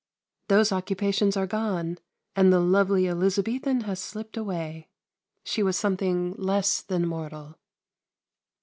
Those 0.47 0.71
occupations 0.71 1.37
are 1.37 1.45
gone, 1.45 1.99
and 2.35 2.51
the 2.51 2.59
lovely 2.59 3.07
Elizabethan 3.07 3.81
has 3.81 3.99
slipped 3.99 4.35
away. 4.35 4.89
She 5.43 5.61
was 5.61 5.77
something 5.77 6.33
less 6.39 6.81
than 6.81 7.05
mortal. 7.07 7.59